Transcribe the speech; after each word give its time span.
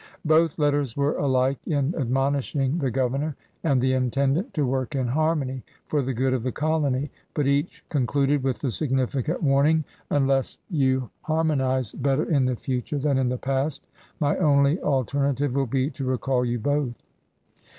Both 0.25 0.57
letters 0.57 0.97
were 0.97 1.15
alike 1.15 1.59
in 1.67 1.93
admonishing 1.93 2.79
the 2.79 2.89
governor 2.89 3.35
and 3.63 3.79
the 3.79 3.93
intendant 3.93 4.51
to 4.55 4.65
work 4.65 4.95
in 4.95 5.05
har 5.09 5.35
mony 5.35 5.61
for 5.85 6.01
the 6.01 6.11
good 6.15 6.33
of 6.33 6.41
the 6.41 6.51
colony, 6.51 7.11
but 7.35 7.45
each 7.45 7.85
con 7.89 8.07
cluded 8.07 8.41
with 8.41 8.57
the 8.61 8.71
significant 8.71 9.43
warning: 9.43 9.83
"Unless 10.09 10.57
you 10.71 10.79
THE 10.81 10.85
IRON 10.95 11.01
GOVERNOR 11.01 11.37
91 11.37 11.37
harmonize 11.37 11.91
better 11.93 12.31
in 12.31 12.45
the 12.45 12.55
future 12.55 12.97
than 12.97 13.19
in 13.19 13.29
the 13.29 13.37
past, 13.37 13.85
my 14.19 14.37
only 14.37 14.81
alternative 14.81 15.53
will 15.53 15.67
be 15.67 15.91
to 15.91 16.03
recall 16.03 16.43
you 16.43 16.57
both." 16.57 17.07